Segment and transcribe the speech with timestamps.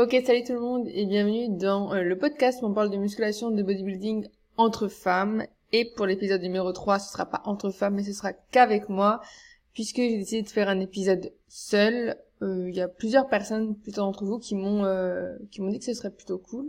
[0.00, 2.96] Ok, salut tout le monde et bienvenue dans euh, le podcast où on parle de
[2.96, 5.44] musculation, de bodybuilding entre femmes.
[5.72, 9.20] Et pour l'épisode numéro 3, ce sera pas entre femmes, mais ce sera qu'avec moi,
[9.74, 12.16] puisque j'ai décidé de faire un épisode seul.
[12.40, 15.80] Euh, Il y a plusieurs personnes, plutôt d'entre vous, qui m'ont euh, qui m'ont dit
[15.80, 16.64] que ce serait plutôt cool.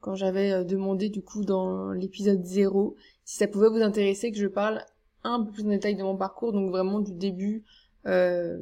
[0.00, 4.38] Quand j'avais euh, demandé du coup dans l'épisode 0 si ça pouvait vous intéresser que
[4.38, 4.84] je parle
[5.24, 7.64] un peu plus en détail de mon parcours, donc vraiment du début
[8.04, 8.58] euh,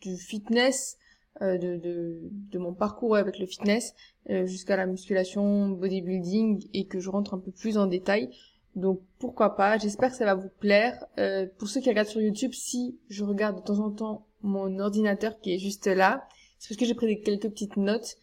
[0.00, 0.98] du fitness,
[1.40, 3.94] de, de, de, mon parcours avec le fitness
[4.30, 8.30] euh, jusqu'à la musculation, bodybuilding et que je rentre un peu plus en détail.
[8.76, 11.04] Donc pourquoi pas, j'espère que ça va vous plaire.
[11.18, 14.78] Euh, pour ceux qui regardent sur YouTube, si je regarde de temps en temps mon
[14.78, 16.26] ordinateur qui est juste là,
[16.58, 18.16] c'est parce que j'ai pris quelques petites notes,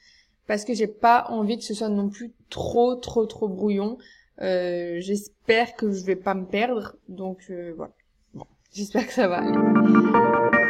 [0.48, 3.98] parce que j'ai pas envie que ce soit non plus trop trop trop brouillon.
[4.41, 7.94] Euh, j'espère que je vais pas me perdre, donc euh, voilà.
[8.34, 10.61] Bon, j'espère que ça va aller.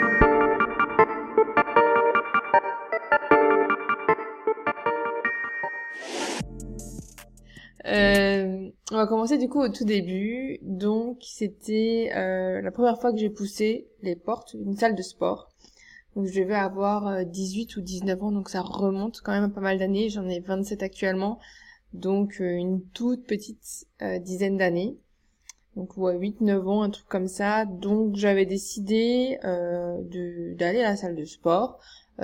[7.86, 10.60] Euh, on va commencer du coup au tout début.
[10.62, 15.50] Donc c'était euh, la première fois que j'ai poussé les portes d'une salle de sport.
[16.16, 19.62] Donc je devais avoir 18 ou 19 ans, donc ça remonte quand même à pas
[19.62, 20.10] mal d'années.
[20.10, 21.40] J'en ai 27 actuellement,
[21.94, 24.98] donc euh, une toute petite euh, dizaine d'années.
[25.76, 27.66] Donc ouais, 8-9 ans, un truc comme ça.
[27.66, 30.02] Donc j'avais décidé euh,
[30.56, 31.80] d'aller à la salle de sport.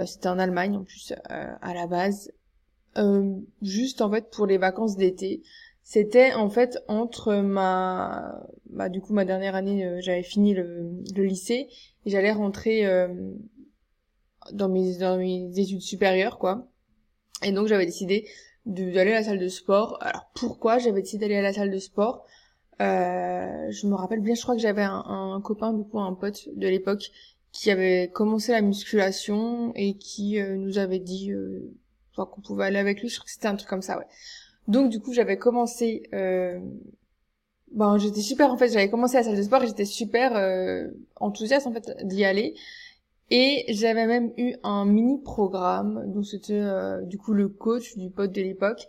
[0.05, 2.31] C'était en Allemagne en plus à la base.
[2.98, 5.44] Euh, juste en fait pour les vacances d'été.
[5.84, 11.03] C'était en fait entre ma, bah, du coup ma dernière année, euh, j'avais fini le,
[11.16, 11.70] lycée
[12.06, 13.08] et j'allais rentrer euh,
[14.52, 16.68] dans mes dans mes études supérieures quoi.
[17.44, 18.28] Et donc j'avais décidé
[18.66, 19.98] d'aller à la salle de sport.
[20.02, 22.25] Alors pourquoi j'avais décidé d'aller à la salle de sport?
[22.80, 26.50] Je me rappelle bien, je crois que j'avais un, un, copain du coup un pote
[26.56, 27.12] de l'époque
[27.52, 31.31] qui avait commencé la musculation et qui nous avait dit
[32.25, 34.07] qu'on pouvait aller avec lui, je crois que c'était un truc comme ça, ouais.
[34.67, 36.59] Donc du coup, j'avais commencé euh...
[37.71, 40.88] bon, j'étais super en fait, j'avais commencé à la salle de sport j'étais super euh,
[41.17, 42.56] enthousiaste en fait d'y aller.
[43.29, 48.09] Et j'avais même eu un mini programme, donc c'était euh, du coup le coach du
[48.09, 48.88] pote de l'époque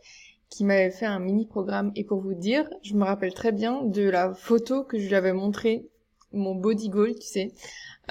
[0.49, 1.93] qui m'avait fait un mini programme.
[1.97, 5.15] Et pour vous dire, je me rappelle très bien de la photo que je lui
[5.17, 5.89] avais montré,
[6.33, 7.53] mon body goal, tu sais.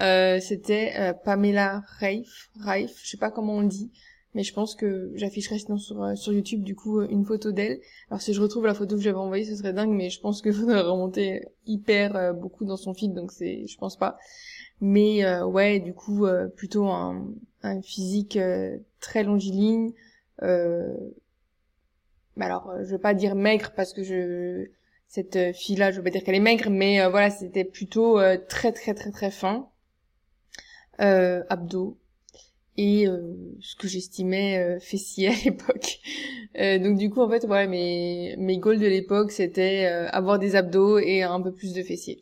[0.02, 3.90] Euh, c'était Pamela Reif, Reif, je sais pas comment on dit
[4.34, 7.52] mais je pense que j'afficherai sinon sur, euh, sur YouTube du coup euh, une photo
[7.52, 7.80] d'elle.
[8.10, 10.42] Alors si je retrouve la photo que j'avais envoyée, ce serait dingue, mais je pense
[10.42, 14.18] que faudrait remonter hyper euh, beaucoup dans son feed, donc c'est, je pense pas.
[14.80, 17.34] Mais ouais, du coup plutôt un,
[17.64, 18.38] un physique
[19.00, 19.92] très longiligne.
[20.44, 20.96] Euh...
[22.40, 24.68] alors je vais pas dire maigre parce que je
[25.08, 28.72] cette fille là, je veux pas dire qu'elle est maigre, mais voilà, c'était plutôt très
[28.72, 29.68] très très très fin.
[31.00, 31.98] abdos,
[32.78, 36.00] et euh, ce que j'estimais euh, fessier à l'époque.
[36.60, 40.40] Euh, donc du coup en fait ouais mes mes goals de l'époque c'était euh, avoir
[40.40, 42.22] des abdos et un peu plus de fessiers.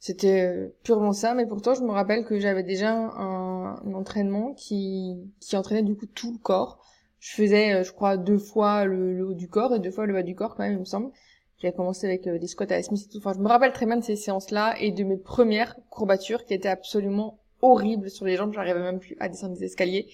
[0.00, 5.16] C'était purement ça, mais pourtant je me rappelle que j'avais déjà un, un, entraînement qui
[5.40, 6.78] qui entraînait du coup tout le corps.
[7.20, 10.12] Je faisais je crois deux fois le, le, haut du corps et deux fois le
[10.12, 11.10] bas du corps quand même il me semble.
[11.56, 13.18] J'avais commencé avec des squats à la Smith et tout.
[13.18, 16.44] Enfin je me rappelle très bien de ces séances là et de mes premières courbatures
[16.44, 20.08] qui étaient absolument horrible sur les jambes, j'arrivais même plus à descendre des escaliers.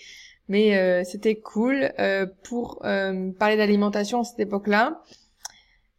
[0.49, 1.93] Mais euh, c'était cool.
[1.99, 5.03] Euh, pour euh, parler d'alimentation à cette époque-là,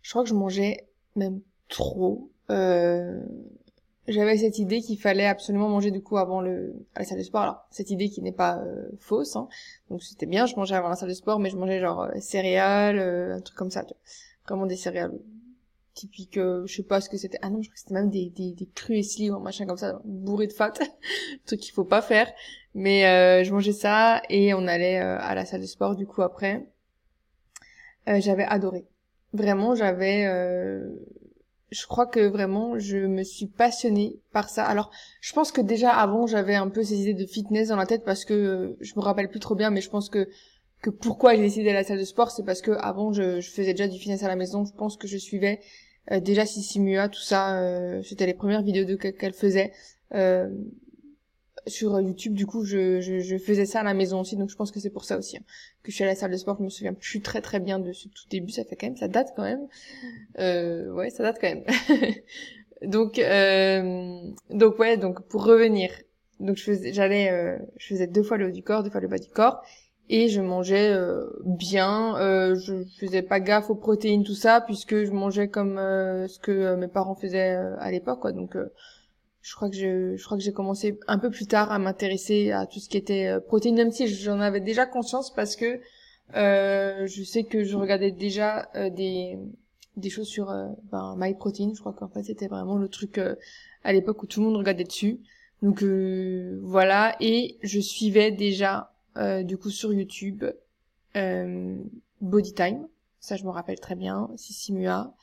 [0.01, 2.29] je crois que je mangeais même trop.
[4.07, 7.41] J'avais cette idée qu'il fallait absolument manger du coup avant la salle de sport.
[7.41, 8.61] Alors cette idée qui n'est pas
[8.99, 9.47] fausse, hein.
[9.89, 10.47] donc c'était bien.
[10.47, 13.71] Je mangeais avant la salle de sport, mais je mangeais genre céréales, un truc comme
[13.71, 13.85] ça,
[14.45, 15.13] vraiment des céréales
[15.93, 17.37] typique euh, je sais pas ce que c'était.
[17.41, 20.01] Ah non je crois que c'était même des des des cruesli ou machin comme ça
[20.05, 20.73] bourré de fat
[21.45, 22.31] truc qu'il faut pas faire.
[22.73, 26.05] Mais euh, je mangeais ça et on allait euh, à la salle de sport du
[26.05, 26.65] coup après.
[28.07, 28.85] J'avais adoré.
[29.31, 30.25] Vraiment j'avais
[31.71, 34.65] je crois que vraiment je me suis passionnée par ça.
[34.65, 34.91] Alors
[35.21, 38.03] je pense que déjà avant j'avais un peu ces idées de fitness dans la tête
[38.03, 40.27] parce que je me rappelle plus trop bien mais je pense que
[40.81, 43.49] que pourquoi j'ai décidé à la salle de sport, c'est parce que avant je, je,
[43.51, 44.65] faisais déjà du fitness à la maison.
[44.65, 45.59] Je pense que je suivais
[46.11, 47.61] euh, déjà Sissi Mua, tout ça.
[47.61, 49.71] Euh, C'était les premières vidéos qu'elle faisait
[50.15, 50.49] euh,
[51.67, 52.33] sur YouTube.
[52.33, 54.79] Du coup, je, je, je, faisais ça à la maison aussi, donc je pense que
[54.79, 55.43] c'est pour ça aussi hein,
[55.83, 56.57] que je suis à la salle de sport.
[56.57, 58.51] Je me souviens plus très très bien de ce tout début.
[58.51, 59.67] Ça fait quand même, ça date quand même.
[60.39, 61.63] Euh, ouais, ça date quand même.
[62.89, 64.19] donc euh,
[64.49, 65.91] donc ouais, donc pour revenir.
[66.39, 69.07] Donc je faisais, j'allais, je faisais deux fois le haut du corps, deux fois le
[69.07, 69.61] bas du corps
[70.17, 75.03] et je mangeais euh, bien euh, je faisais pas gaffe aux protéines tout ça puisque
[75.05, 78.57] je mangeais comme euh, ce que euh, mes parents faisaient à l'époque quoi donc
[79.41, 82.51] je crois que je, je crois que j'ai commencé un peu plus tard à m'intéresser
[82.51, 85.79] à tout ce qui était protéines même si j'en avais déjà conscience parce que
[86.35, 89.37] Euh, je sais que je regardais déjà euh, des
[89.97, 91.73] des choses sur euh, ben, MyProtein.
[91.75, 93.35] Je crois qu'en fait c'était vraiment le truc euh,
[93.83, 95.19] à l'époque où tout le monde regardait dessus.
[95.61, 95.83] Donc
[96.63, 97.15] voilà.
[97.19, 100.43] Et je suivais déjà du coup sur YouTube
[101.13, 102.87] Body Time.
[103.19, 104.29] Ça je me rappelle très bien.
[104.35, 105.13] Sissimua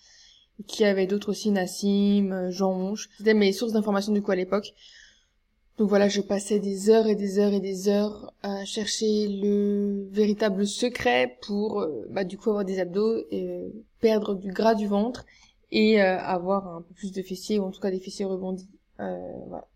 [0.66, 3.08] qui avait d'autres aussi, Nassim, Jean Monge.
[3.18, 4.74] C'était mes sources d'informations du coup à l'époque.
[5.78, 10.08] Donc voilà, je passais des heures et des heures et des heures à chercher le
[10.10, 13.68] véritable secret pour euh, bah, du coup avoir des abdos et euh,
[14.00, 15.24] perdre du gras du ventre
[15.70, 18.68] et euh, avoir un peu plus de fessiers ou en tout cas des fessiers rebondis.
[18.98, 19.68] voilà.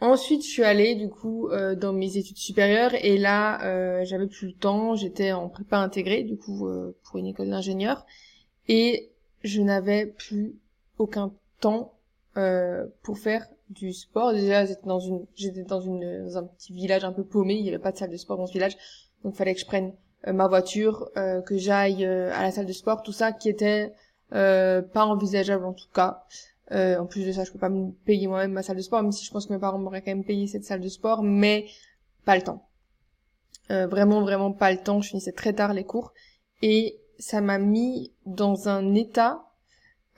[0.00, 4.52] Ensuite, je suis allée du coup dans mes études supérieures et là, j'avais plus le
[4.52, 4.94] temps.
[4.96, 6.68] J'étais en prépa intégrée du coup
[7.04, 8.04] pour une école d'ingénieur
[8.68, 9.10] et
[9.42, 10.56] je n'avais plus
[10.98, 11.94] aucun temps
[13.02, 14.32] pour faire du sport.
[14.32, 17.54] Déjà, j'étais dans une, j'étais dans une, dans un petit village un peu paumé.
[17.54, 18.76] Il n'y avait pas de salle de sport dans ce village.
[19.22, 19.92] Donc, il fallait que je prenne
[20.26, 23.48] euh, ma voiture, euh, que j'aille euh, à la salle de sport, tout ça qui
[23.48, 23.92] était
[24.30, 26.24] pas envisageable en tout cas.
[26.70, 29.12] En plus de ça, je peux pas me payer moi-même ma salle de sport, même
[29.12, 31.66] si je pense que mes parents m'auraient quand même payé cette salle de sport, mais
[32.24, 32.68] pas le temps.
[33.68, 35.00] vraiment, vraiment pas le temps.
[35.00, 36.12] Je finissais très tard les cours
[36.62, 39.44] et ça m'a mis dans un état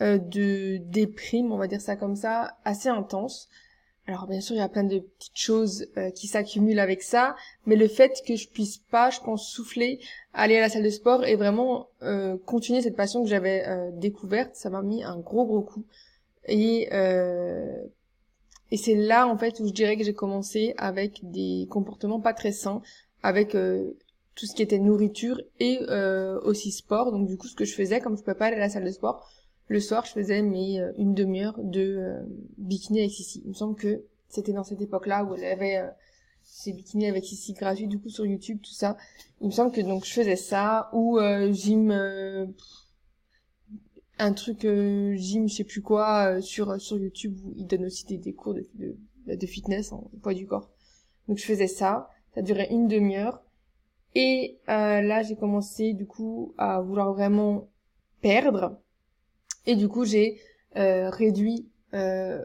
[0.01, 3.49] euh, de déprime, on va dire ça comme ça, assez intense.
[4.07, 7.35] Alors bien sûr, il y a plein de petites choses euh, qui s'accumulent avec ça,
[7.65, 10.01] mais le fait que je puisse pas, je pense, souffler,
[10.33, 13.65] aller à la salle de sport et vraiment euh, continuer cette passion que j'avais
[13.95, 15.85] découverte, ça m'a mis un gros gros coup.
[16.47, 16.89] Et
[18.73, 22.35] et c'est là en fait où je dirais que j'ai commencé avec des comportements pas
[22.35, 22.83] très sains,
[23.23, 25.79] avec tout ce qui était nourriture et
[26.43, 27.13] aussi sport.
[27.13, 28.85] Donc du coup, ce que je faisais, comme je pouvais pas aller à la salle
[28.85, 29.29] de sport,
[29.69, 32.23] le soir, je faisais mes euh, une demi-heure de euh,
[32.57, 33.43] bikini avec Sissi.
[33.45, 35.89] Il me semble que c'était dans cette époque-là où elle avait euh,
[36.45, 38.97] ces bikinis avec Sissi gratuits, du coup sur YouTube, tout ça.
[39.41, 41.19] Il me semble que donc je faisais ça ou
[41.51, 41.93] gym
[44.19, 48.19] un truc gym, je sais plus quoi, sur sur YouTube où ils donnent aussi des,
[48.19, 50.71] des cours de, de, de fitness en poids du corps.
[51.29, 53.43] Donc je faisais ça, ça durait une demi-heure.
[54.15, 57.69] Et là, j'ai commencé du coup à vouloir vraiment
[58.23, 58.81] perdre
[59.67, 60.41] et du coup, j'ai
[60.77, 62.45] euh, réduit euh,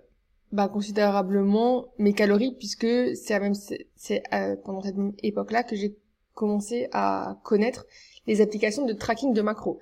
[0.51, 5.95] bah, considérablement mes calories puisque c'est même c'est euh, pendant cette époque-là que j'ai
[6.33, 7.85] commencé à connaître
[8.25, 9.79] les applications de tracking de macros.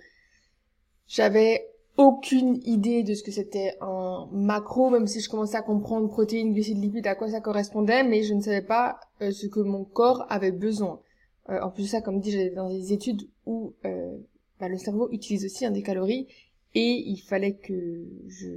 [1.07, 1.68] J'avais
[1.99, 6.53] aucune idée de ce que c'était un macro, même si je commençais à comprendre protéines,
[6.53, 9.83] glucides, lipides, à quoi ça correspondait, mais je ne savais pas euh, ce que mon
[9.83, 11.01] corps avait besoin.
[11.49, 14.17] Euh, en plus de ça, comme dit, j'étais dans des études où euh,
[14.61, 16.27] bah, le cerveau utilise aussi des calories
[16.73, 18.47] et il fallait que je,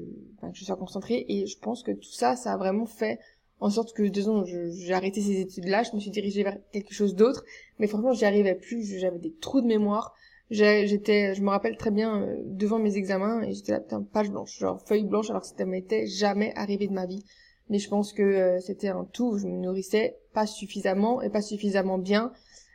[0.41, 3.19] que je sois concentrée et je pense que tout ça, ça a vraiment fait
[3.59, 6.95] en sorte que deux ans, j'ai arrêté ces études-là, je me suis dirigée vers quelque
[6.95, 7.45] chose d'autre,
[7.81, 10.15] mais franchement, j'y arrivais plus, j'avais des trous de mémoire,
[10.50, 14.31] j'étais, je me rappelle très bien euh, devant mes examens et j'étais là, putain, page
[14.31, 17.25] blanche, genre feuille blanche, alors que ça m'était jamais arrivé de ma vie.
[17.69, 21.43] Mais je pense que euh, c'était un tout je me nourrissais pas suffisamment et pas
[21.43, 22.33] suffisamment bien,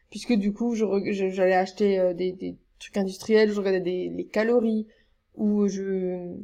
[0.09, 4.87] puisque du coup, j'allais acheter euh, des, des trucs industriels, je regardais des, les calories,
[5.35, 6.35] où je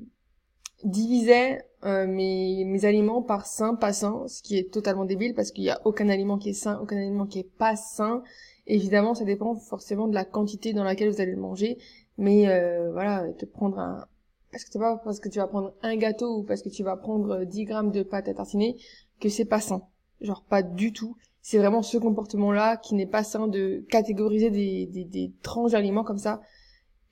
[0.83, 5.51] divisais euh, mes, mes aliments par sain, pas sain, ce qui est totalement débile parce
[5.51, 8.23] qu'il n'y a aucun aliment qui est sain, aucun aliment qui est pas sain.
[8.67, 11.77] Évidemment, ça dépend forcément de la quantité dans laquelle vous allez le manger,
[12.17, 14.05] mais euh, voilà, te prendre un
[14.51, 16.83] parce que c'est pas parce que tu vas prendre un gâteau ou parce que tu
[16.83, 18.77] vas prendre 10 grammes de pâte à tartiner
[19.19, 19.81] que c'est pas sain.
[20.21, 21.17] Genre pas du tout.
[21.41, 26.03] C'est vraiment ce comportement-là qui n'est pas sain de catégoriser des, des, des tranches d'aliments
[26.03, 26.41] comme ça.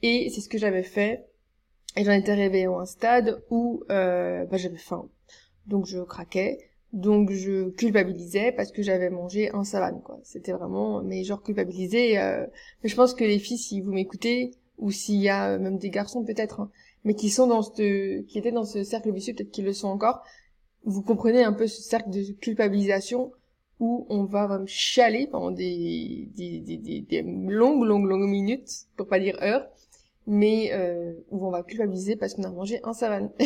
[0.03, 1.31] Et c'est ce que j'avais fait
[1.97, 5.09] et j'en étais arrivée à un stade où euh, bah, j'avais faim.
[5.65, 6.70] Donc je craquais.
[6.93, 10.19] Donc je culpabilisais parce que j'avais mangé un savane, quoi.
[10.24, 12.19] C'était vraiment, mais genre culpabiliser.
[12.19, 12.45] Euh...
[12.83, 15.89] Mais je pense que les filles, si vous m'écoutez, ou s'il y a même des
[15.89, 16.71] garçons peut-être, hein,
[17.05, 19.88] mais qui sont dans ce, qui étaient dans ce cercle vicieux, peut-être qu'ils le sont
[19.88, 20.24] encore,
[20.83, 23.31] vous comprenez un peu ce cercle de culpabilisation
[23.79, 28.86] où on va vraiment chialer pendant des, des, des, des, des longues, longues, longues minutes,
[28.95, 29.67] pour pas dire heures,
[30.27, 33.31] mais euh, où on va culpabiliser parce qu'on a mangé un savane.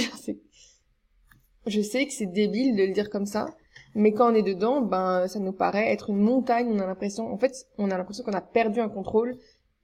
[1.67, 3.48] je sais que c'est débile de le dire comme ça,
[3.95, 6.67] mais quand on est dedans, ben ça nous paraît être une montagne.
[6.69, 9.38] On a l'impression, en fait, on a l'impression qu'on a perdu un contrôle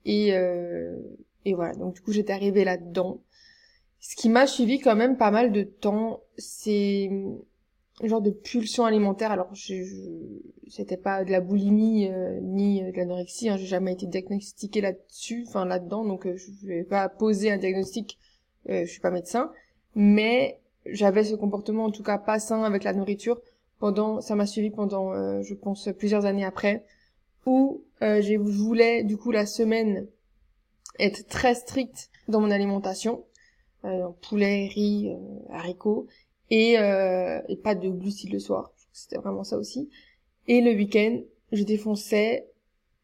[0.04, 0.96] et euh,
[1.44, 1.74] et voilà.
[1.74, 3.20] Donc du coup, j'étais arrivée là-dedans.
[4.00, 7.10] Ce qui m'a suivi quand même pas mal de temps, c'est
[8.02, 9.30] genre de pulsion alimentaire.
[9.30, 9.74] Alors, je,
[10.68, 13.48] c'était pas de la boulimie euh, ni de l'anorexie.
[13.48, 17.58] Hein, j'ai jamais été diagnostiquée là-dessus, enfin là-dedans, donc euh, je vais pas poser un
[17.58, 18.18] diagnostic.
[18.68, 19.52] Euh, je suis pas médecin,
[19.94, 23.40] mais j'avais ce comportement en tout cas pas sain avec la nourriture
[23.78, 24.20] pendant.
[24.20, 26.84] Ça m'a suivi pendant, je pense, plusieurs années après,
[27.46, 30.06] où euh, je voulais du coup la semaine
[30.98, 33.24] être très stricte dans mon alimentation.
[33.84, 35.16] Euh, poulet, riz, euh,
[35.50, 36.06] haricots
[36.50, 38.72] et, et pas de glucides le soir.
[38.92, 39.90] C'était vraiment ça aussi.
[40.46, 41.20] Et le week-end,
[41.50, 42.46] je défonçais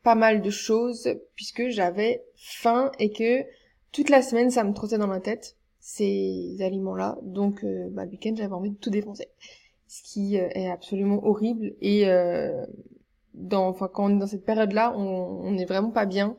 [0.02, 3.44] pas mal de choses puisque j'avais faim et que
[3.90, 5.56] toute la semaine ça me trottait dans ma tête
[5.88, 7.18] ces aliments-là.
[7.22, 9.28] Donc bah, le week-end j'avais envie de tout défoncer.
[9.86, 12.06] Ce qui est absolument horrible et
[13.38, 16.36] dans, enfin, quand on est dans cette période-là, on, on est vraiment pas bien.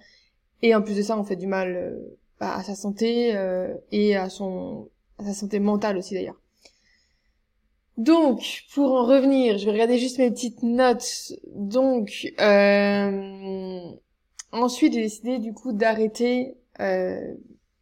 [0.62, 4.16] Et en plus de ça, on fait du mal euh, à sa santé euh, et
[4.16, 6.40] à son, à sa santé mentale aussi d'ailleurs.
[7.98, 11.34] Donc, pour en revenir, je vais regarder juste mes petites notes.
[11.54, 13.82] Donc, euh,
[14.52, 17.34] ensuite, j'ai décidé du coup d'arrêter euh,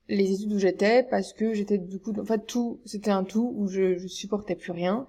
[0.10, 3.54] les études où j'étais parce que j'étais du coup, en fait, tout, c'était un tout
[3.56, 5.06] où je, je supportais plus rien.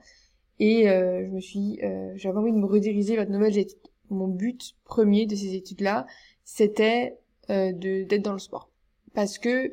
[0.59, 3.79] Et euh, je me suis, euh, j'avais envie de me rediriger vers de nouvelles études
[4.11, 6.07] mon but premier de ces études-là,
[6.43, 7.19] c'était
[7.51, 8.71] euh, d'être dans le sport.
[9.13, 9.71] Parce que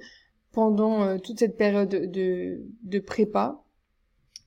[0.51, 3.63] pendant toute cette période de, de prépa,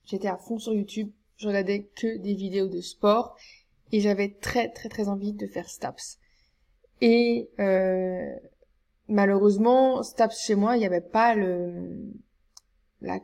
[0.05, 3.35] j'étais à fond sur YouTube, je regardais que des vidéos de sport
[3.93, 6.19] et j'avais très très très envie de faire STAPS.
[7.01, 7.49] Et
[9.09, 12.13] malheureusement, STAPS chez moi, il n'y avait pas le...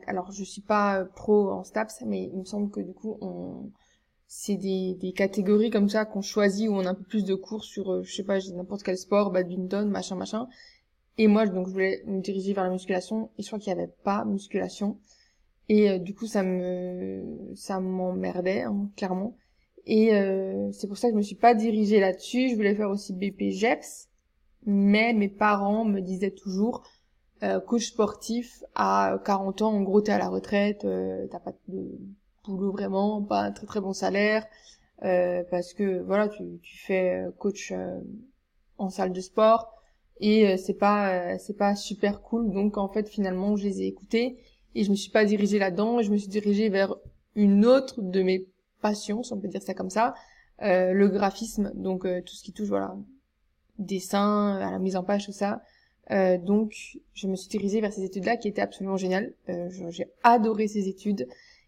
[0.07, 3.71] Alors je suis pas pro en STAPS, mais il me semble que du coup on
[4.27, 7.35] c'est des, des catégories comme ça qu'on choisit où on a un peu plus de
[7.35, 10.47] cours sur, euh, je sais pas, n'importe quel sport, badminton, machin, machin.
[11.17, 13.71] Et moi, donc, je voulais me diriger vers la musculation, et je crois qu'il y
[13.71, 14.99] avait pas musculation.
[15.69, 17.23] Et euh, du coup, ça me,
[17.55, 19.37] ça m'emmerdait, hein, clairement.
[19.85, 22.49] Et euh, c'est pour ça que je me suis pas dirigée là-dessus.
[22.49, 24.09] Je voulais faire aussi BP GEPS,
[24.65, 26.83] mais mes parents me disaient toujours,
[27.67, 30.87] coach sportif à 40 ans, en gros, t'es à la retraite,
[31.29, 31.99] t'as pas de
[32.47, 34.45] boulot vraiment, pas un très très bon salaire,
[35.03, 37.99] euh, parce que voilà, tu, tu fais euh, coach euh,
[38.77, 39.73] en salle de sport
[40.21, 42.51] et c'est pas c'est pas super cool.
[42.53, 44.37] Donc en fait finalement je les ai écoutés
[44.73, 46.95] et je me suis pas dirigée là-dedans, je me suis dirigée vers
[47.35, 48.47] une autre de mes
[48.81, 50.13] passions, si on peut dire ça comme ça,
[50.61, 52.95] le graphisme, donc tout ce qui touche voilà
[53.79, 55.61] dessin, à la mise en page, tout ça.
[56.11, 59.33] Euh, donc, je me suis dirigée vers ces études-là qui étaient absolument géniales.
[59.49, 61.27] Euh, j'ai adoré ces études.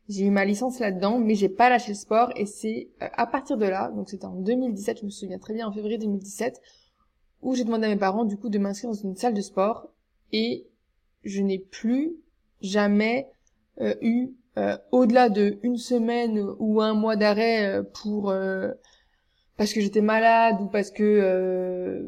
[0.09, 3.27] J'ai eu ma licence là-dedans, mais j'ai pas lâché le sport et c'est euh, à
[3.27, 6.61] partir de là, donc c'était en 2017, je me souviens très bien, en février 2017,
[7.41, 9.89] où j'ai demandé à mes parents du coup de m'inscrire dans une salle de sport
[10.31, 10.65] et
[11.25, 12.15] je n'ai plus
[12.61, 13.27] jamais
[13.81, 18.33] euh, eu euh, au-delà de une semaine ou un mois d'arrêt pour
[19.57, 22.05] parce que j'étais malade ou parce que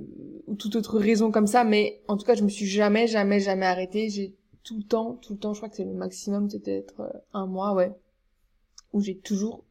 [0.48, 3.39] ou toute autre raison comme ça, mais en tout cas je me suis jamais jamais
[3.39, 4.10] jamais arrêtée.
[4.10, 4.36] J'ai
[4.70, 7.10] tout le temps, tout le temps, je crois que c'est le maximum, c'était être euh,
[7.34, 7.91] un mois, ouais,
[8.94, 9.63] où j'ai toujours,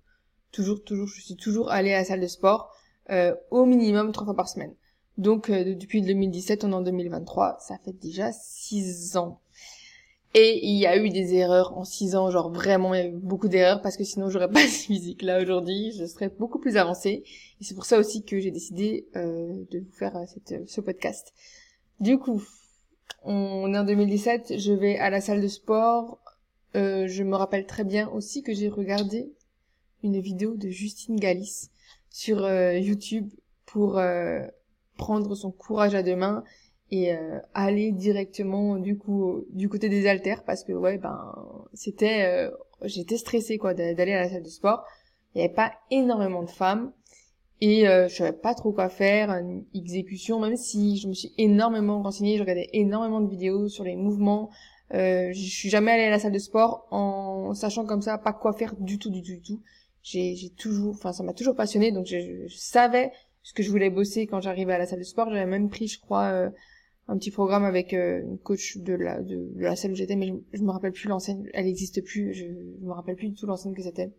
[0.50, 2.72] toujours, toujours, je suis toujours allée à la salle de sport,
[3.10, 4.74] euh, au minimum trois fois par semaine.
[5.16, 9.40] Donc euh, depuis 2017, on est en 2023, ça fait déjà six ans.
[10.34, 13.96] Et il y a eu des erreurs en six ans, genre vraiment, beaucoup d'erreurs parce
[13.96, 17.24] que sinon j'aurais pas de musique là aujourd'hui, je serais beaucoup plus avancée.
[17.60, 21.32] Et c'est pour ça aussi que j'ai décidé de vous faire cette, ce podcast.
[22.00, 22.42] Du coup,
[23.24, 26.18] on est en 2017, je vais à la salle de sport.
[26.76, 29.32] Euh, je me rappelle très bien aussi que j'ai regardé
[30.02, 31.70] une vidéo de Justine Galis
[32.10, 33.30] sur euh, YouTube
[33.66, 34.46] pour euh,
[34.96, 36.44] prendre son courage à deux mains
[36.90, 37.12] et
[37.52, 41.34] aller directement du coup du côté des haltères parce que ouais ben
[41.74, 42.48] c'était
[42.82, 44.84] j'étais stressée quoi d'aller à la salle de sport
[45.34, 46.92] il n'y avait pas énormément de femmes
[47.60, 51.32] et euh, je savais pas trop quoi faire, une exécution, même si je me suis
[51.38, 54.50] énormément renseignée, je regardais énormément de vidéos sur les mouvements.
[54.94, 58.32] Euh, je suis jamais allée à la salle de sport en sachant comme ça pas
[58.32, 59.60] quoi faire du tout, du tout, du tout.
[60.02, 63.10] J'ai, j'ai toujours, enfin ça m'a toujours passionné, donc je, savais
[63.42, 65.28] ce que je voulais bosser quand j'arrivais à la salle de sport.
[65.28, 66.50] J'avais même pris, je crois, euh,
[67.08, 70.32] un petit programme avec euh, une coach de la de, la salle où j'étais, mais
[70.52, 73.46] je, me rappelle plus l'enseigne, elle existe plus, je, je me rappelle plus du tout
[73.46, 74.12] l'enseigne que c'était.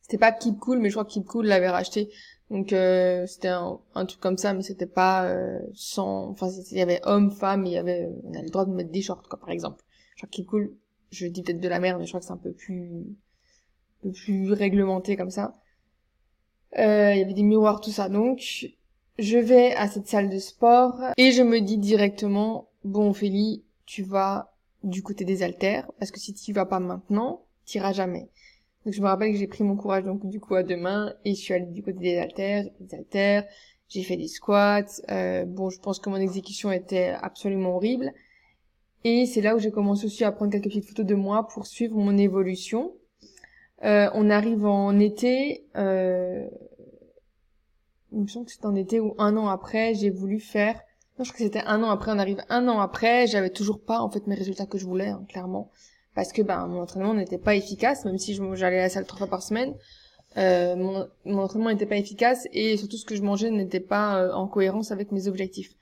[0.00, 2.10] C'était pas Keep Cool, mais je crois que Keep Cool l'avait racheté.
[2.50, 6.28] Donc euh, c'était un, truc comme ça, mais c'était pas euh, sans.
[6.30, 8.10] Enfin, il y avait homme, femme, il y avait.
[8.24, 9.82] On a le droit de mettre des shorts, quoi, par exemple.
[10.16, 10.76] Je crois Keep Cool,
[11.10, 13.16] je dis peut-être de la merde, mais je crois que c'est un peu plus,
[14.00, 15.54] un peu plus réglementé comme ça.
[16.78, 18.08] Euh, il y avait des miroirs, tout ça.
[18.08, 18.66] Donc,
[19.18, 24.02] je vais à cette salle de sport et je me dis directement, bon, Ophélie, tu
[24.02, 28.28] vas du côté des haltères, parce que si tu vas pas maintenant, tu iras jamais.
[28.84, 31.14] Donc je me rappelle que j'ai pris mon courage donc du coup à deux mains
[31.24, 33.44] et je suis allée du côté des haltères, des haltères,
[33.88, 34.84] j'ai fait des squats.
[35.10, 38.12] Euh, bon, je pense que mon exécution était absolument horrible.
[39.04, 41.66] Et c'est là où j'ai commencé aussi à prendre quelques petites photos de moi pour
[41.66, 42.92] suivre mon évolution.
[43.84, 45.66] Euh, on arrive en été.
[45.76, 46.46] Euh,
[48.14, 50.80] il me semble que c'était en été ou un an après, j'ai voulu faire.
[51.18, 52.12] Non, je crois que c'était un an après.
[52.12, 55.08] On arrive un an après, j'avais toujours pas en fait mes résultats que je voulais,
[55.08, 55.70] hein, clairement,
[56.14, 59.18] parce que ben mon entraînement n'était pas efficace, même si j'allais à la salle trois
[59.18, 59.74] fois par semaine.
[60.36, 60.74] Euh,
[61.24, 64.48] mon, entraînement n'était pas efficace et surtout ce que je mangeais n'était pas euh, en
[64.48, 65.74] cohérence avec mes objectifs.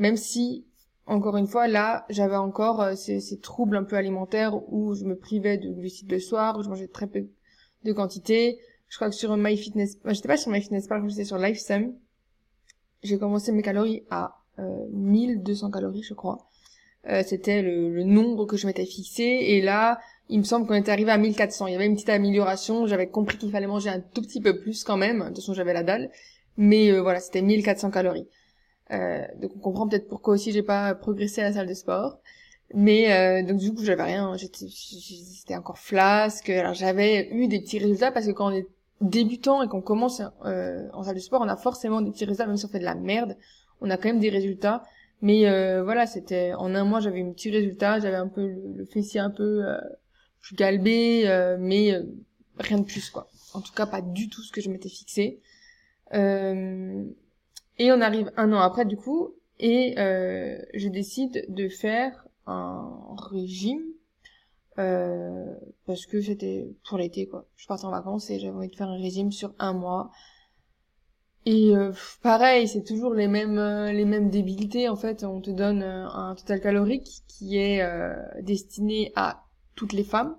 [0.00, 0.66] Même si,
[1.06, 5.04] encore une fois, là, j'avais encore euh, ces, ces, troubles un peu alimentaires où je
[5.04, 7.28] me privais de glucides le soir, où je mangeais très peu
[7.84, 8.58] de quantité.
[8.94, 11.94] Je crois que sur MyFitnessPal, enfin, j'étais pas sur MyFitnessPal, j'étais sur LifeSum.
[13.02, 14.36] J'ai commencé mes calories à
[14.92, 16.46] 1200 calories, je crois.
[17.24, 19.98] C'était le, le nombre que je m'étais fixé et là,
[20.28, 21.66] il me semble qu'on était arrivé à 1400.
[21.66, 22.86] Il y avait une petite amélioration.
[22.86, 25.18] J'avais compris qu'il fallait manger un tout petit peu plus quand même.
[25.18, 26.12] De toute façon, j'avais la dalle.
[26.56, 28.28] Mais euh, voilà, c'était 1400 calories.
[28.92, 32.20] Euh, donc on comprend peut-être pourquoi aussi j'ai pas progressé à la salle de sport.
[32.74, 36.48] Mais euh, donc du coup j'avais rien, j'étais encore flasque.
[36.48, 38.68] Alors j'avais eu des petits résultats parce que quand on est
[39.00, 42.46] débutant et qu'on commence euh, en salle de sport, on a forcément des petits résultats,
[42.46, 43.36] même si on fait de la merde,
[43.80, 44.82] on a quand même des résultats.
[45.24, 48.84] Mais euh, voilà, c'était en un mois j'avais un petit résultat, j'avais un peu le,
[48.84, 49.80] fessier un peu euh,
[51.58, 52.02] mais euh,
[52.58, 53.30] rien de plus quoi.
[53.54, 55.40] En tout cas, pas du tout ce que je m'étais fixé.
[56.12, 63.82] Et on arrive un an après du coup, et je décide de faire un régime
[64.76, 67.46] parce que c'était pour l'été quoi.
[67.56, 70.10] Je partais en vacances et j'avais envie de faire un régime sur un mois.
[71.46, 71.72] Et
[72.22, 73.60] pareil, c'est toujours les mêmes
[73.92, 75.24] les mêmes débilités en fait.
[75.24, 77.82] On te donne un total calorique qui est
[78.42, 80.36] destiné à toutes les femmes,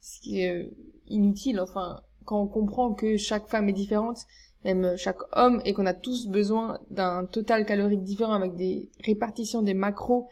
[0.00, 0.70] ce qui est euh,
[1.08, 1.60] inutile.
[1.60, 4.18] Enfin, quand on comprend que chaque femme est différente,
[4.64, 9.62] même chaque homme, et qu'on a tous besoin d'un total calorique différent avec des répartitions
[9.62, 10.28] des macros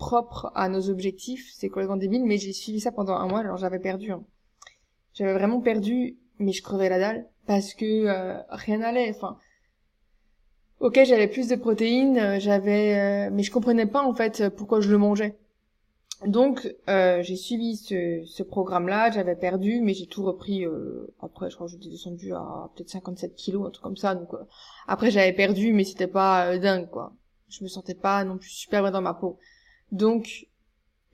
[0.00, 3.56] propres à nos objectifs, c'est complètement débile, mais j'ai suivi ça pendant un mois, alors
[3.56, 4.10] j'avais perdu.
[4.10, 4.24] Hein.
[5.14, 9.38] J'avais vraiment perdu, mais je crevais la dalle, parce que euh, rien n'allait, enfin...
[10.80, 14.90] Ok, j'avais plus de protéines, euh, j'avais, mais je comprenais pas en fait pourquoi je
[14.90, 15.38] le mangeais.
[16.26, 20.66] Donc euh, j'ai suivi ce, ce programme-là, j'avais perdu, mais j'ai tout repris.
[20.66, 24.14] Euh, après, je crois que j'étais descendu à peut-être 57 kilos, un truc comme ça.
[24.14, 24.44] Donc euh,
[24.86, 27.14] après j'avais perdu, mais c'était pas euh, dingue quoi.
[27.48, 29.38] Je me sentais pas non plus super bien dans ma peau.
[29.92, 30.46] Donc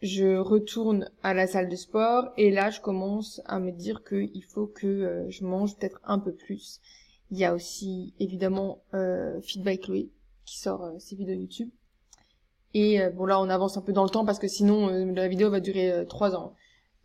[0.02, 4.44] je retourne à la salle de sport et là je commence à me dire qu'il
[4.44, 6.80] faut que euh, je mange peut-être un peu plus.
[7.30, 8.82] Il y a aussi évidemment
[9.42, 10.10] Feedback Chloé
[10.44, 11.70] qui sort ses vidéos YouTube
[12.76, 15.10] et euh, bon là on avance un peu dans le temps parce que sinon euh,
[15.12, 16.52] la vidéo va durer euh, trois ans.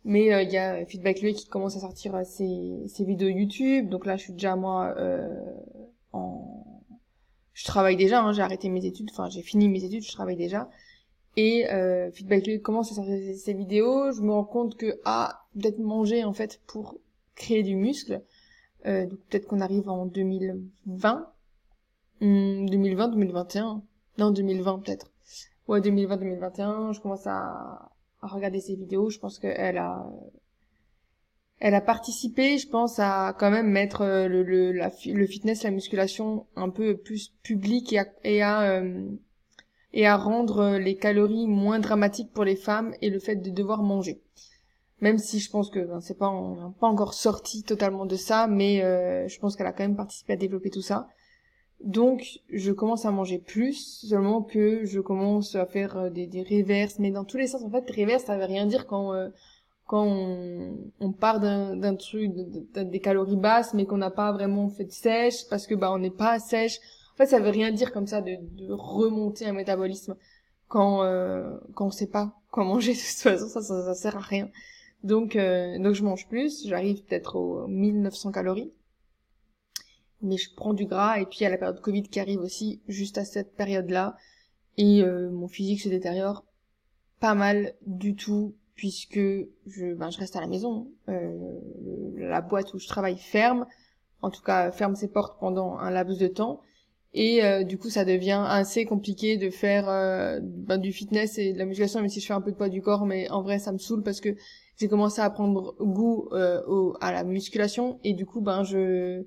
[0.04, 3.88] Mais il y a Feedback lui qui commence à sortir ses, ses, vidéos YouTube.
[3.88, 4.96] Donc là je suis déjà moi
[6.12, 6.82] en...
[7.52, 10.36] Je travaille déjà, hein, j'ai arrêté mes études, enfin j'ai fini mes études, je travaille
[10.36, 10.68] déjà.
[11.36, 14.12] Et euh, Feedback lui commence à sortir ses, vidéos.
[14.12, 16.98] Je me rends compte que ah peut-être manger en fait pour
[17.34, 18.22] créer du muscle.
[18.84, 21.32] Euh, donc peut-être qu'on arrive en 2020,
[22.20, 23.82] 2020, 2021,
[24.18, 25.12] non 2020 peut-être
[25.68, 27.90] ouais 2020-2021 je commence à,
[28.20, 30.06] à, regarder ses vidéos je pense qu'elle a
[31.60, 35.70] elle a participé je pense à quand même mettre euh, le le, le fitness la
[35.70, 39.06] musculation un peu plus public et à et à, euh,
[39.92, 43.82] et à rendre les calories moins dramatiques pour les femmes et le fait de devoir
[43.82, 44.20] manger
[45.00, 49.28] même si je pense que ben, c'est pas encore sorti totalement de ça mais euh,
[49.28, 51.08] je pense qu'elle a quand même participé à développer tout ça
[51.82, 56.42] donc, je commence à manger plus, seulement que je commence à faire euh, des, des
[56.42, 57.62] reverses, mais dans tous les sens.
[57.64, 59.28] En fait, reverse, ça veut rien dire quand euh,
[59.86, 64.84] quand on, on part d'un truc, des calories basses, mais qu'on n'a pas vraiment fait
[64.84, 66.78] de sèche, parce que bah on n'est pas sèche.
[67.12, 70.16] En fait, ça veut rien dire comme ça de, de remonter un métabolisme
[70.68, 72.92] quand euh, quand on sait pas quoi manger.
[72.94, 74.48] De toute façon, ça, ça, ça sert à rien.
[75.04, 78.72] Donc euh, donc je mange plus, j'arrive peut-être aux 1900 calories
[80.22, 83.18] mais je prends du gras et puis a la période Covid qui arrive aussi juste
[83.18, 84.16] à cette période-là
[84.78, 86.44] et euh, mon physique se détériore
[87.20, 91.58] pas mal du tout puisque je ben je reste à la maison euh,
[92.16, 93.66] la boîte où je travaille ferme
[94.22, 96.60] en tout cas ferme ses portes pendant un laps de temps
[97.14, 101.52] et euh, du coup ça devient assez compliqué de faire euh, ben, du fitness et
[101.52, 103.42] de la musculation même si je fais un peu de poids du corps mais en
[103.42, 104.30] vrai ça me saoule parce que
[104.78, 106.28] j'ai commencé à prendre goût
[106.66, 109.24] au, à la musculation et du coup ben je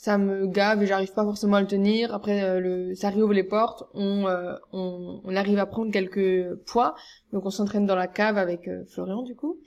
[0.00, 2.14] ça me gave et j'arrive pas forcément à le tenir.
[2.14, 6.54] Après, euh, le, ça réouvre les portes, on, euh, on, on, arrive à prendre quelques
[6.64, 6.94] poids,
[7.34, 9.60] donc on s'entraîne dans la cave avec euh, Florian du coup.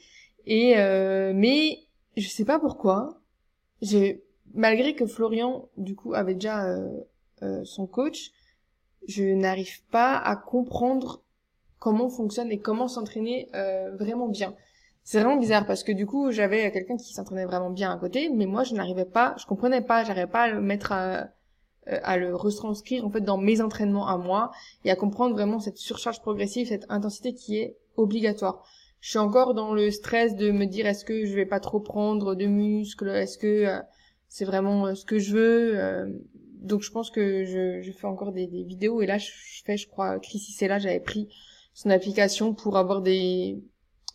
[0.47, 0.73] Et
[1.35, 1.77] mais
[2.17, 3.21] je sais pas pourquoi,
[4.55, 6.65] malgré que Florian du coup avait déjà
[7.63, 8.31] son coach,
[9.07, 11.21] je n'arrive pas à comprendre
[11.79, 13.49] comment fonctionne et comment s'entraîner
[13.97, 14.55] vraiment bien
[15.03, 18.29] c'est vraiment bizarre parce que du coup j'avais quelqu'un qui s'entraînait vraiment bien à côté
[18.29, 21.27] mais moi je n'arrivais pas je comprenais pas j'arrivais pas à le mettre à,
[21.89, 24.51] euh, à le retranscrire en fait dans mes entraînements à moi
[24.85, 28.63] et à comprendre vraiment cette surcharge progressive, cette intensité qui est obligatoire.
[29.01, 31.81] Je suis encore dans le stress de me dire est-ce que je vais pas trop
[31.81, 33.79] prendre de muscles, est-ce que euh,
[34.29, 36.23] c'est vraiment euh, ce que je veux?
[36.63, 39.01] Donc je pense que je, je fais encore des, des, vidéos.
[39.01, 39.29] Et là je
[39.65, 41.29] fais, je crois, Chris c'est là, j'avais pris
[41.73, 43.61] son application pour avoir des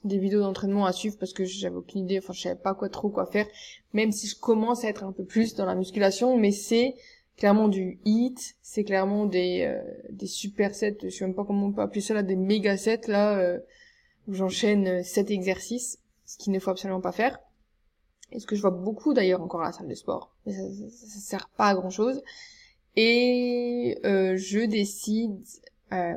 [0.04, 2.88] des vidéos d'entraînement à suivre parce que j'avais aucune idée, enfin je savais pas quoi
[2.88, 3.46] trop quoi faire,
[3.92, 6.94] même si je commence à être un peu plus dans la musculation, mais c'est
[7.36, 9.80] clairement du hit, c'est clairement des euh,
[10.10, 13.08] des supersets, je sais même pas comment on peut appeler ça là, des méga sets.
[13.08, 13.58] Là euh,
[14.28, 17.40] où j'enchaîne sept exercices, ce qu'il ne faut absolument pas faire.
[18.32, 20.62] Et ce que je vois beaucoup d'ailleurs encore à la salle de sport, mais ça,
[20.90, 22.22] ça, sert pas à grand chose.
[22.96, 25.38] Et euh, je décide
[25.92, 26.14] euh,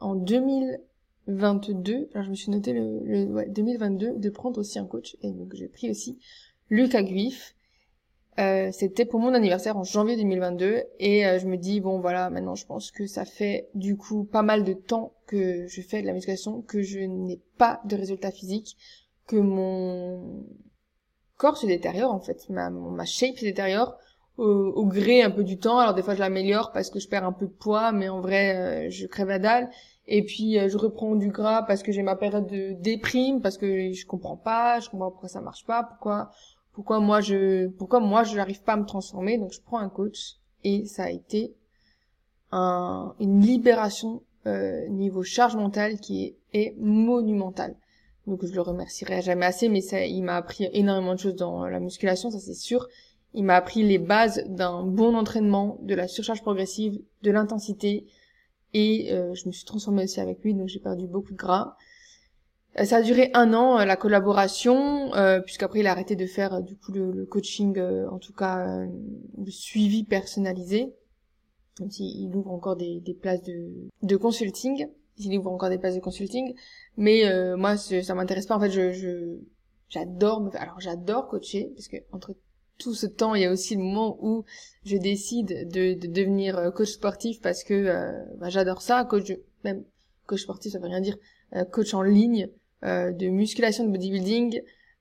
[0.00, 4.86] en 2022, alors je me suis noté le, le ouais, 2022 de prendre aussi un
[4.86, 5.16] coach.
[5.22, 6.18] Et donc j'ai pris aussi
[6.68, 7.54] Lucas Guif
[8.40, 12.30] euh, c'était pour mon anniversaire en janvier 2022 et euh, je me dis bon voilà
[12.30, 16.02] maintenant je pense que ça fait du coup pas mal de temps que je fais
[16.02, 18.76] de la musculation que je n'ai pas de résultats physiques
[19.28, 20.44] que mon
[21.36, 22.48] corps se détériore en fait.
[22.48, 23.96] Ma ma shape se détériore
[24.36, 25.78] au, gré un peu du temps.
[25.78, 28.20] Alors des fois je l'améliore parce que je perds un peu de poids mais en
[28.20, 29.70] vrai euh, je crève la dalle.
[30.06, 33.92] Et puis je reprends du gras parce que j'ai ma période de déprime parce que
[33.92, 36.30] je comprends pas je comprends pourquoi ça marche pas pourquoi
[36.72, 39.38] pourquoi moi je pourquoi moi je n'arrive pas à me transformer.
[39.38, 41.54] Donc je prends un coach et ça a été
[42.52, 47.76] un, une libération euh, niveau charge mentale qui est, est monumentale
[48.26, 51.66] donc je le remercierai jamais assez mais ça il m'a appris énormément de choses dans
[51.66, 52.88] la musculation ça c'est sûr.
[53.36, 58.06] Il m'a appris les bases d'un bon entraînement de la surcharge progressive de l'intensité.
[58.74, 61.76] Et euh, je me suis transformée aussi avec lui donc j'ai perdu beaucoup de gras.
[62.78, 65.10] Euh, ça a duré un an euh, la collaboration,
[65.44, 67.78] puisqu'après il a arrêté de faire du coup le, coaching,
[68.10, 70.94] en tout cas le suivi personnalisé,
[71.80, 74.86] même s'il ouvre encore des, des places de, de consulting,
[75.18, 76.54] il ouvre encore des places de consulting,
[76.96, 77.24] mais
[77.56, 78.56] moi ça m'intéresse pas.
[78.56, 79.36] En fait, je,
[79.88, 82.34] j'adore, alors j'adore coacher parce que entre
[82.78, 84.44] tout ce temps, il y a aussi le moment où
[84.84, 89.84] je décide de, de devenir coach sportif parce que bah, j'adore ça, coach même
[90.26, 91.16] coach sportif ça veut rien dire,
[91.70, 92.48] coach en ligne
[92.84, 94.60] euh, de musculation, de bodybuilding,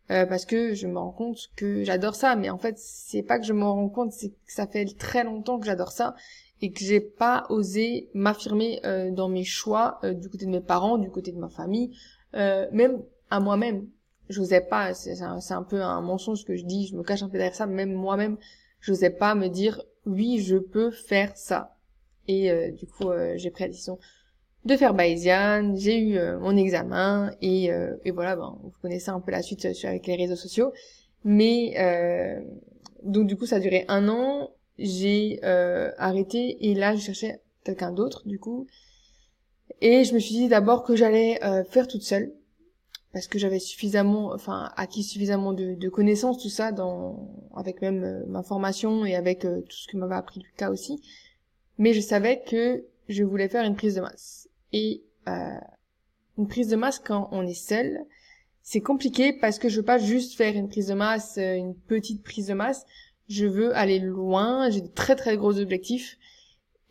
[0.09, 2.37] euh, parce que je me rends compte que j'adore ça.
[2.37, 5.25] Mais en fait, c'est pas que je me rends compte, c'est que ça fait très
[5.25, 6.15] longtemps que j'adore ça
[6.63, 10.97] et que j'ai pas osé m'affirmer euh, dans mes choix du côté de mes parents,
[10.97, 11.95] du côté de ma famille,
[12.33, 13.87] même à moi-même.
[14.29, 17.27] J'osais pas, c'est un, un, peu un mensonge que je dis, je me cache un
[17.27, 18.37] peu derrière ça, même moi-même,
[18.79, 21.75] j'osais pas me dire oui, je peux faire ça.
[22.27, 23.99] Et du coup, j'ai pris la décision
[24.65, 29.09] de faire Bayesian, j'ai eu euh, mon examen et, euh, et voilà, ben, vous connaissez
[29.09, 30.71] un peu la suite euh, avec les réseaux sociaux.
[31.25, 31.75] Mais
[33.03, 34.51] donc du coup ça a duré un an,
[34.85, 35.43] j'ai
[35.97, 38.67] arrêté et là je cherchais quelqu'un d'autre du coup.
[39.81, 42.33] Et je me suis dit d'abord que j'allais faire toute seule
[43.11, 48.43] parce que j'avais suffisamment, enfin acquis suffisamment de, connaissances tout ça dans avec même ma
[48.43, 51.01] formation et avec tout ce que m'avait appris Lucas aussi.
[51.77, 55.59] Mais je savais que je voulais faire une prise de masse et euh,
[56.37, 57.99] une prise de masse quand on est seul,
[58.61, 61.75] c'est compliqué parce que je veux pas juste faire une prise de masse, euh, une
[61.75, 62.85] petite prise de masse.
[63.27, 64.69] Je veux aller loin.
[64.69, 66.17] J'ai de très très gros objectifs.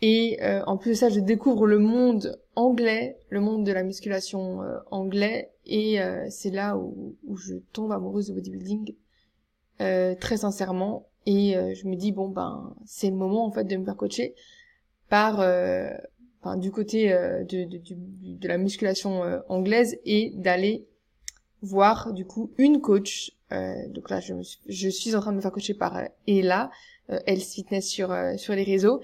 [0.01, 3.85] Et euh, en plus de ça, je découvre le monde anglais, le monde de la
[3.85, 8.97] musculation anglais, et c'est là où, je tombe amoureuse de bodybuilding,
[9.79, 11.07] très sincèrement.
[11.25, 14.35] Et je me dis bon ben c'est le moment en fait de me faire coacher
[15.09, 15.41] par
[16.57, 20.87] du côté euh, de, la musculation euh, anglaise et d'aller
[21.63, 23.33] voir du coup une coach.
[23.53, 24.35] Euh, donc là, je,
[24.69, 26.71] je suis en train de me faire coacher par Ella,
[27.09, 29.01] Health Fitness sur sur les réseaux.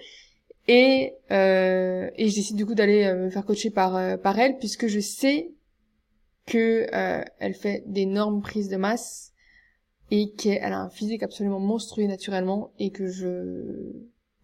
[0.71, 4.87] Et, euh, et je décide du coup d'aller me faire coacher par par elle puisque
[4.87, 5.51] je sais
[6.47, 6.87] que
[7.39, 9.33] elle fait d'énormes prises de masse
[10.11, 13.93] et qu'elle a un physique absolument monstrueux naturellement et que je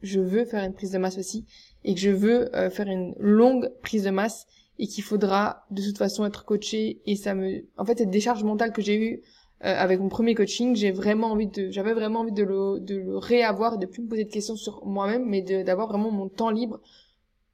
[0.02, 1.46] je veux faire une prise de masse aussi
[1.82, 4.46] et que je veux euh, faire une longue prise de masse
[4.78, 7.00] et qu'il faudra de toute façon être coaché.
[7.06, 9.22] Et ça me en fait cette décharge mentale que j'ai eue
[9.64, 12.96] euh, avec mon premier coaching j'ai vraiment envie de j'avais vraiment envie de le de
[12.96, 16.50] le réavoir de plus me poser de questions sur moi-même mais d'avoir vraiment mon temps
[16.50, 16.80] libre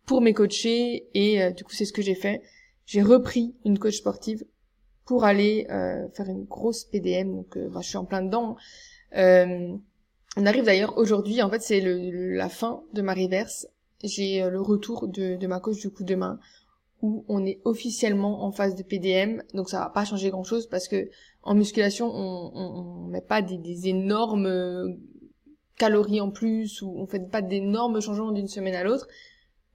[0.07, 2.43] pour mes coachés et euh, du coup c'est ce que j'ai fait.
[2.87, 4.45] J'ai repris une coach sportive
[5.05, 5.67] pour aller
[6.15, 8.57] faire une grosse PDM donc bah, je suis en plein dedans.
[10.37, 13.67] On arrive d'ailleurs aujourd'hui, en fait c'est le, la fin de ma reverse.
[14.05, 16.39] J'ai euh, le retour de, de ma coach du coup demain
[17.03, 19.43] où on est officiellement en phase de PDM.
[19.55, 21.11] Donc ça va pas changer grand chose parce que
[21.43, 24.99] en musculation on, on, met pas des, énormes
[25.77, 29.09] calories en plus ou on fait pas d'énormes changements d'une semaine à l'autre.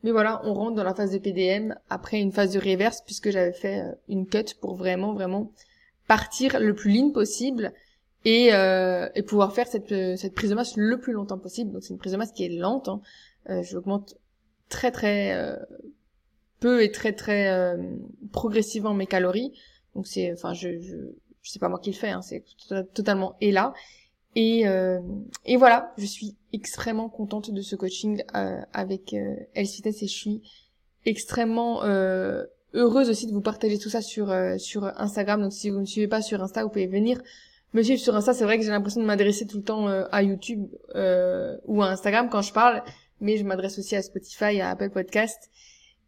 [0.04, 3.32] Mais voilà, on rentre dans la phase de PDM après une phase de reverse puisque
[3.32, 5.52] j'avais fait euh, une cut pour vraiment vraiment
[6.08, 7.74] partir le plus lean possible
[8.26, 9.88] et, euh, pouvoir faire cette,
[10.34, 11.72] prise de masse le plus longtemps possible.
[11.72, 12.90] Donc c'est une prise de masse qui est lente.
[12.90, 13.02] Hein.
[13.50, 14.16] Euh, J'augmente
[14.70, 15.56] très très euh,
[16.60, 17.78] peu et très très euh,
[18.32, 19.52] progressivement mes calories.
[19.96, 20.98] Donc c'est, enfin je, je
[21.42, 22.44] je sais pas moi qui le fais, hein, c'est
[22.94, 23.74] totalement et là.
[24.38, 25.00] Et, euh,
[25.46, 30.42] et voilà, je suis extrêmement contente de ce coaching euh, avec euh, et je suis
[31.06, 35.42] extrêmement euh, heureuse aussi de vous partager tout ça sur euh, sur Instagram.
[35.42, 37.22] Donc si vous ne me suivez pas sur Insta, vous pouvez venir
[37.74, 38.34] me suivre sur Insta.
[38.34, 41.88] C'est vrai que j'ai l'impression de m'adresser tout le temps euh, à YouTube ou à
[41.88, 42.84] Instagram quand je parle,
[43.22, 45.50] mais je m'adresse aussi à Spotify, à Apple Podcast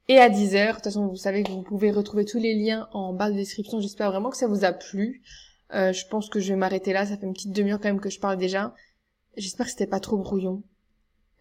[0.07, 0.67] et à 10h.
[0.67, 3.35] De toute façon, vous savez que vous pouvez retrouver tous les liens en bas de
[3.35, 3.79] description.
[3.79, 5.21] J'espère vraiment que ça vous a plu.
[5.73, 7.05] Euh, je pense que je vais m'arrêter là.
[7.05, 8.73] Ça fait une petite demi-heure quand même que je parle déjà.
[9.35, 10.63] J'espère que c'était pas trop brouillon.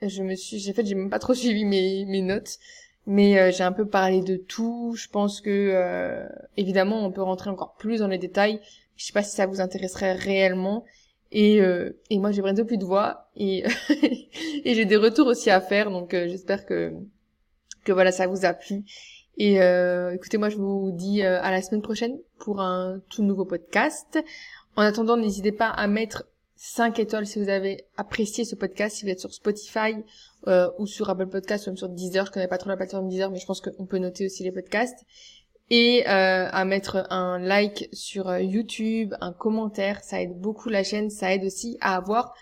[0.03, 2.59] Je me suis, j'ai fait, j'ai même pas trop suivi mes, mes notes,
[3.07, 4.95] mais euh, j'ai un peu parlé de tout.
[4.97, 6.27] Je pense que euh,
[6.57, 8.61] évidemment, on peut rentrer encore plus dans les détails.
[8.97, 10.85] Je sais pas si ça vous intéresserait réellement.
[11.33, 13.65] Et, euh, et moi, j'ai bientôt plus de voix et
[14.65, 15.91] et j'ai des retours aussi à faire.
[15.91, 16.93] Donc, j'espère que
[17.87, 18.85] que voilà, ça vous a plu.
[19.39, 23.23] Et euh, écoutez, moi je vous dis euh, à la semaine prochaine pour un tout
[23.23, 24.19] nouveau podcast.
[24.77, 26.25] En attendant, n'hésitez pas à mettre
[26.57, 29.95] 5 étoiles si vous avez apprécié ce podcast, si vous êtes sur Spotify
[30.47, 32.27] euh, ou sur Apple Podcast ou même sur Deezer.
[32.27, 34.53] Je connais pas trop la plateforme Deezer, mais je pense qu'on peut noter aussi les
[34.53, 35.05] podcasts.
[35.69, 41.35] Et à mettre un like sur YouTube, un commentaire, ça aide beaucoup la chaîne, ça
[41.35, 42.35] aide aussi à avoir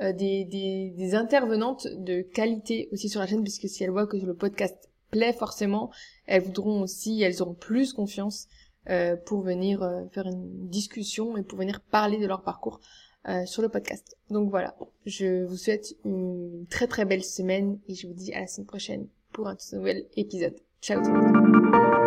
[0.00, 4.06] euh, des, des, des, intervenantes de qualité aussi sur la chaîne, puisque si elles voient
[4.06, 5.90] que le podcast plaît forcément,
[6.26, 8.48] elles voudront aussi, elles auront plus confiance
[8.90, 12.80] euh, pour venir euh, faire une discussion et pour venir parler de leur parcours
[13.46, 14.18] sur le podcast.
[14.28, 14.76] Donc voilà,
[15.06, 18.66] je vous souhaite une très très belle semaine et je vous dis à la semaine
[18.66, 20.56] prochaine pour un tout nouvel épisode.
[20.82, 22.03] Ciao tout le monde